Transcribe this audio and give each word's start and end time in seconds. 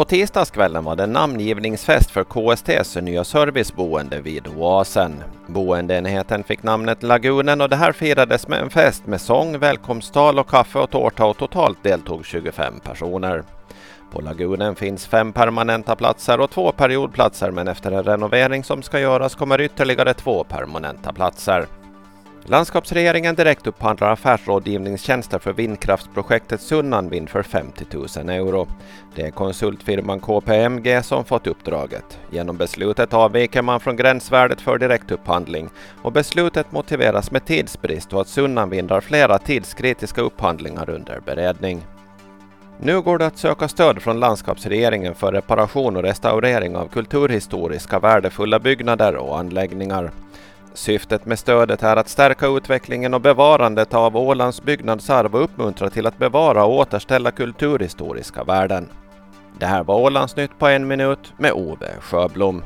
På 0.00 0.04
tisdagskvällen 0.04 0.84
var 0.84 0.96
det 0.96 1.06
namngivningsfest 1.06 2.10
för 2.10 2.24
KSTs 2.24 2.96
nya 2.96 3.24
serviceboende 3.24 4.20
vid 4.20 4.48
Oasen. 4.48 5.22
Boendeenheten 5.46 6.44
fick 6.44 6.62
namnet 6.62 7.02
Lagunen 7.02 7.60
och 7.60 7.68
det 7.68 7.76
här 7.76 7.92
firades 7.92 8.48
med 8.48 8.60
en 8.60 8.70
fest 8.70 9.06
med 9.06 9.20
sång, 9.20 9.58
välkomsttal 9.58 10.38
och 10.38 10.48
kaffe 10.48 10.78
och 10.78 10.90
tårta 10.90 11.24
och 11.24 11.36
totalt 11.36 11.82
deltog 11.82 12.26
25 12.26 12.80
personer. 12.80 13.44
På 14.12 14.20
Lagunen 14.20 14.76
finns 14.76 15.06
fem 15.06 15.32
permanenta 15.32 15.96
platser 15.96 16.40
och 16.40 16.50
två 16.50 16.72
periodplatser 16.72 17.50
men 17.50 17.68
efter 17.68 17.92
en 17.92 18.04
renovering 18.04 18.64
som 18.64 18.82
ska 18.82 19.00
göras 19.00 19.34
kommer 19.34 19.60
ytterligare 19.60 20.14
två 20.14 20.44
permanenta 20.44 21.12
platser. 21.12 21.66
Landskapsregeringen 22.44 23.34
direktupphandlar 23.34 24.12
affärsrådgivningstjänster 24.12 25.38
för 25.38 25.52
vindkraftsprojektet 25.52 26.60
Sunnanvind 26.60 27.28
för 27.30 27.42
50 27.42 27.84
000 27.92 28.06
euro. 28.28 28.68
Det 29.14 29.22
är 29.22 29.30
konsultfirman 29.30 30.20
KPMG 30.20 31.02
som 31.02 31.24
fått 31.24 31.46
uppdraget. 31.46 32.18
Genom 32.30 32.56
beslutet 32.56 33.14
avviker 33.14 33.62
man 33.62 33.80
från 33.80 33.96
gränsvärdet 33.96 34.60
för 34.60 34.78
direktupphandling 34.78 35.68
och 36.02 36.12
beslutet 36.12 36.72
motiveras 36.72 37.30
med 37.30 37.44
tidsbrist 37.44 38.12
och 38.12 38.20
att 38.20 38.28
Sunnanvind 38.28 38.90
har 38.90 39.00
flera 39.00 39.38
tidskritiska 39.38 40.20
upphandlingar 40.20 40.90
under 40.90 41.20
beredning. 41.20 41.86
Nu 42.82 43.00
går 43.00 43.18
det 43.18 43.26
att 43.26 43.38
söka 43.38 43.68
stöd 43.68 44.02
från 44.02 44.20
landskapsregeringen 44.20 45.14
för 45.14 45.32
reparation 45.32 45.96
och 45.96 46.02
restaurering 46.02 46.76
av 46.76 46.88
kulturhistoriska 46.88 47.98
värdefulla 47.98 48.58
byggnader 48.58 49.16
och 49.16 49.38
anläggningar. 49.38 50.10
Syftet 50.74 51.26
med 51.26 51.38
stödet 51.38 51.82
är 51.82 51.96
att 51.96 52.08
stärka 52.08 52.46
utvecklingen 52.46 53.14
och 53.14 53.20
bevarandet 53.20 53.94
av 53.94 54.16
Ålands 54.16 54.62
byggnadsarv 54.62 55.34
och 55.34 55.44
uppmuntra 55.44 55.90
till 55.90 56.06
att 56.06 56.18
bevara 56.18 56.64
och 56.64 56.74
återställa 56.74 57.30
kulturhistoriska 57.30 58.44
värden. 58.44 58.88
Det 59.58 59.66
här 59.66 59.84
var 59.84 59.94
Ålandsnytt 59.94 60.58
på 60.58 60.66
en 60.66 60.88
minut 60.88 61.32
med 61.38 61.52
Ove 61.52 61.90
Sjöblom. 62.00 62.62